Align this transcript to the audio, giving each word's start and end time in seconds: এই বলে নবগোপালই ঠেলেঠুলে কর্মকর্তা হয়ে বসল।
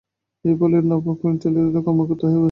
এই 0.45 0.55
বলে 0.55 0.77
নবগোপালই 0.83 1.37
ঠেলেঠুলে 1.41 1.79
কর্মকর্তা 1.85 2.25
হয়ে 2.25 2.31
বসল। 2.31 2.39